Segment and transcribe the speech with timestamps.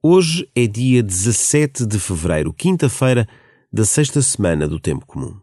[0.00, 3.26] Hoje é dia 17 de fevereiro, quinta-feira
[3.72, 5.40] da sexta semana do Tempo Comum.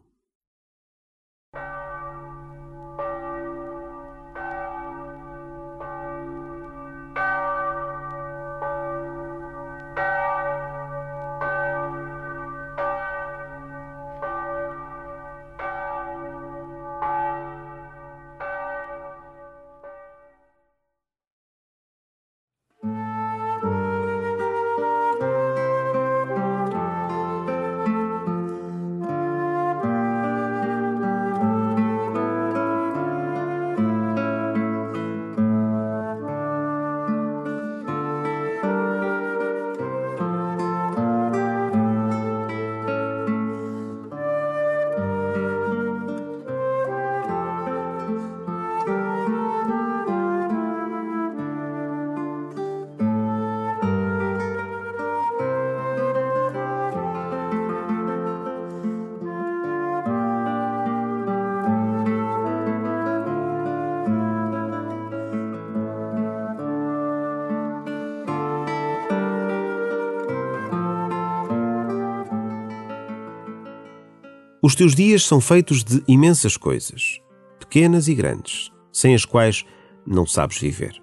[74.66, 77.22] Os teus dias são feitos de imensas coisas,
[77.60, 79.64] pequenas e grandes, sem as quais
[80.08, 81.00] não sabes viver.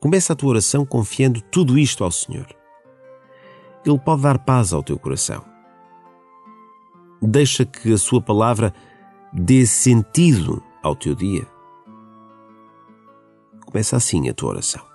[0.00, 2.46] Começa a tua oração confiando tudo isto ao Senhor.
[3.84, 5.44] Ele pode dar paz ao teu coração.
[7.20, 8.72] Deixa que a Sua palavra
[9.34, 11.46] dê sentido ao teu dia.
[13.66, 14.91] Começa assim a tua oração.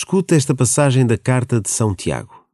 [0.00, 2.46] Escuta esta passagem da carta de São Tiago.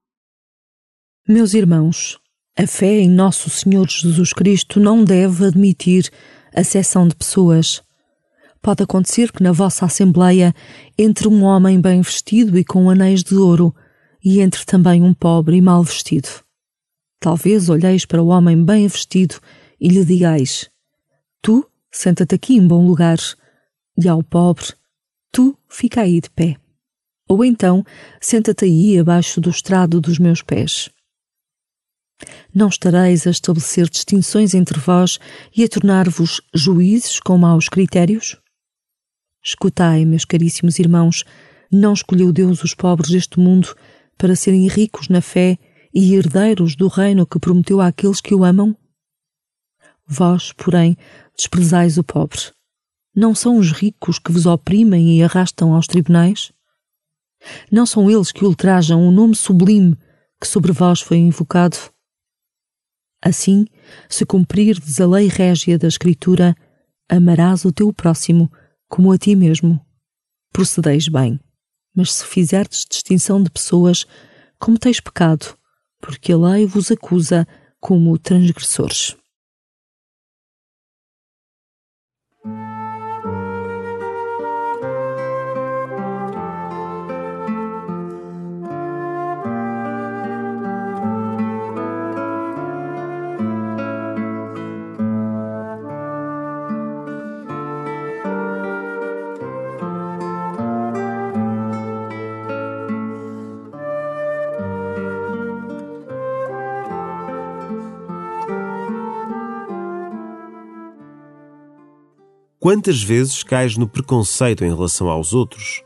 [1.28, 2.19] Meus irmãos,
[2.59, 6.10] a fé em Nosso Senhor Jesus Cristo não deve admitir
[6.55, 7.82] a seção de pessoas.
[8.62, 10.55] Pode acontecer que na vossa Assembleia
[10.97, 13.75] entre um homem bem vestido e com anéis de ouro,
[14.25, 16.31] e entre também um pobre e mal vestido.
[17.21, 19.38] Talvez olheis para o homem bem vestido
[19.78, 20.71] e lhe digais:
[21.43, 21.62] Tu,
[21.93, 23.19] senta-te aqui em bom lugar,
[24.03, 24.72] e ao pobre,
[25.31, 26.64] tu, fica aí de pé.
[27.29, 27.85] Ou então,
[28.21, 30.91] senta-te aí abaixo do estrado dos meus pés.
[32.55, 35.19] Não estareis a estabelecer distinções entre vós
[35.56, 38.37] e a tornar-vos juízes com maus critérios?
[39.43, 41.25] Escutai, meus caríssimos irmãos,
[41.71, 43.75] não escolheu Deus os pobres deste mundo
[44.17, 45.59] para serem ricos na fé
[45.93, 48.76] e herdeiros do reino que prometeu àqueles que o amam?
[50.06, 50.97] Vós, porém,
[51.37, 52.38] desprezais o pobre.
[53.15, 56.53] Não são os ricos que vos oprimem e arrastam aos tribunais?
[57.70, 59.96] Não são eles que ultrajam o nome sublime
[60.41, 61.76] que sobre vós foi invocado?
[63.23, 63.64] Assim,
[64.08, 66.55] se cumprirdes a lei régia da Escritura,
[67.08, 68.52] amarás o teu próximo
[68.88, 69.81] como a ti mesmo.
[70.52, 71.41] Procedeis bem.
[71.96, 74.05] Mas se fizerdes distinção de pessoas,
[74.58, 75.56] cometeis pecado,
[76.00, 77.47] porque a lei vos acusa
[77.81, 79.17] como transgressores.
[112.64, 115.84] Quantas vezes cais no preconceito em relação aos outros,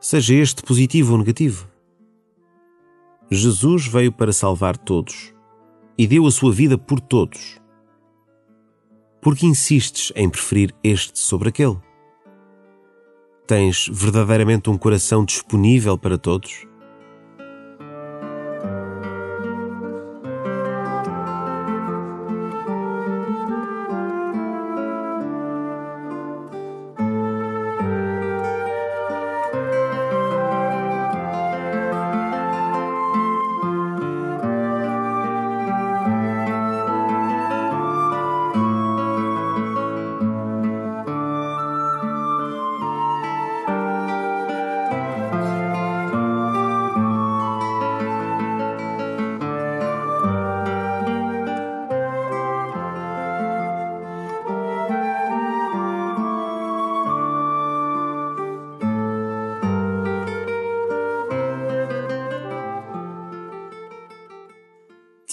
[0.00, 1.70] seja este positivo ou negativo?
[3.30, 5.32] Jesus veio para salvar todos
[5.96, 7.60] e deu a sua vida por todos.
[9.22, 11.78] Por que insistes em preferir este sobre aquele?
[13.46, 16.66] Tens verdadeiramente um coração disponível para todos?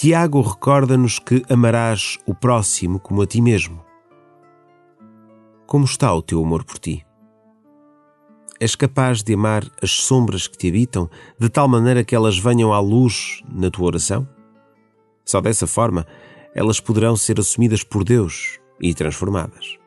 [0.06, 3.84] Tiago recorda-nos que amarás o próximo como a ti mesmo.
[5.66, 7.04] Como está o teu amor por ti?
[8.60, 11.10] És capaz de amar as sombras que te habitam
[11.40, 14.30] de tal maneira que elas venham à luz na tua oração?
[15.26, 16.06] Só dessa forma
[16.54, 19.80] elas poderão ser assumidas por Deus e transformadas.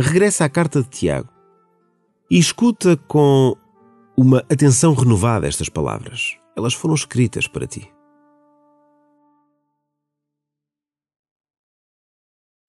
[0.00, 1.28] Regressa à carta de Tiago
[2.30, 3.56] e escuta com
[4.16, 6.36] uma atenção renovada estas palavras.
[6.56, 7.90] Elas foram escritas para ti.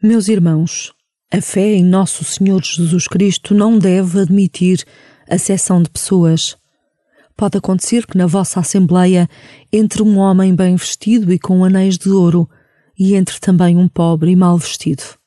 [0.01, 0.93] Meus irmãos,
[1.31, 4.83] a fé em Nosso Senhor Jesus Cristo não deve admitir
[5.29, 6.57] a seção de pessoas.
[7.37, 9.29] Pode acontecer que na vossa Assembleia
[9.71, 12.50] entre um homem bem vestido e com anéis de ouro,
[12.97, 15.20] e entre também um pobre e mal vestido.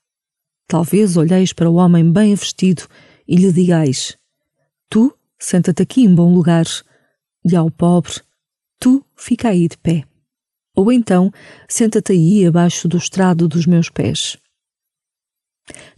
[0.67, 2.87] Talvez olheis para o homem bem vestido
[3.29, 4.17] e lhe digais:
[4.89, 6.67] Tu, senta-te aqui em bom lugar,
[7.45, 8.21] e ao pobre,
[8.81, 10.05] tu, fica aí de pé.
[10.75, 11.31] Ou então,
[11.69, 14.37] senta-te aí abaixo do estrado dos meus pés.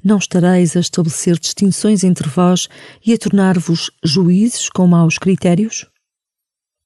[0.04, 2.68] Não estareis a estabelecer distinções entre vós
[3.04, 5.86] e a tornar-vos juízes com maus critérios?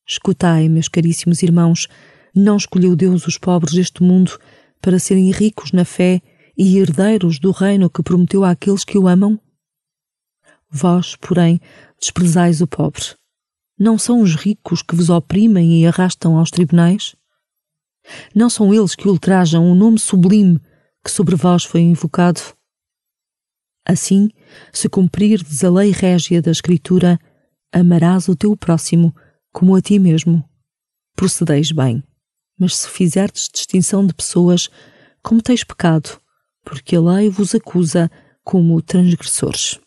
[0.07, 1.89] Escutai, meus caríssimos irmãos,
[2.35, 4.39] não escolheu Deus os pobres deste mundo
[4.81, 6.23] para serem ricos na fé
[6.57, 9.41] e herdeiros do reino que prometeu àqueles que o amam?
[10.71, 11.61] Vós, porém,
[11.99, 13.03] desprezais o pobre.
[13.79, 17.17] Não são os ricos que vos oprimem e arrastam aos tribunais?
[18.35, 20.61] Não são eles que ultrajam o nome sublime
[21.05, 22.41] que sobre vós foi invocado?
[23.87, 24.29] Assim,
[24.73, 27.19] se cumprirdes a lei régia da Escritura,
[27.73, 29.15] amarás o teu próximo
[29.53, 30.45] como a ti mesmo.
[31.17, 32.05] Procedeis bem.
[32.59, 34.69] Mas se fizerdes distinção de pessoas,
[35.23, 36.20] cometeis pecado
[36.65, 38.11] porque a lei vos acusa
[38.45, 39.81] como transgressores.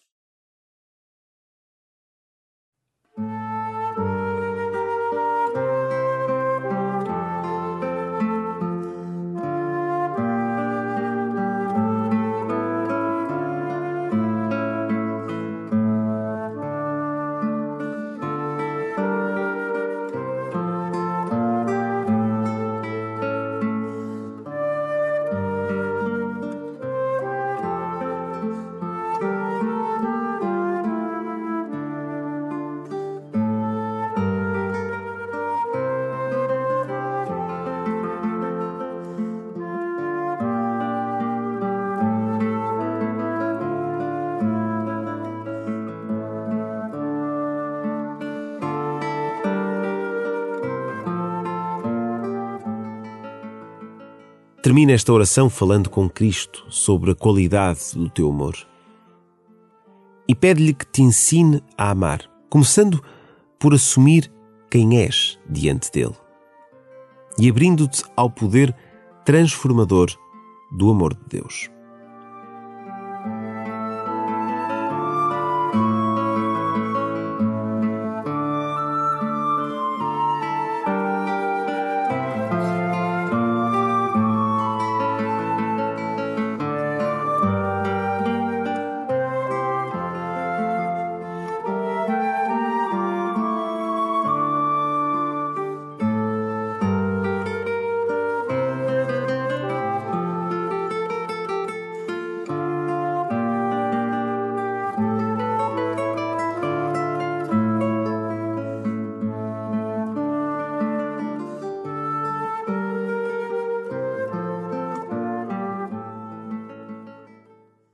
[54.64, 58.56] Termina esta oração falando com Cristo sobre a qualidade do teu amor.
[60.26, 63.04] E pede-lhe que te ensine a amar, começando
[63.60, 64.32] por assumir
[64.72, 66.16] quem és diante dele
[67.38, 68.74] e abrindo-te ao poder
[69.26, 70.10] transformador
[70.72, 71.70] do amor de Deus.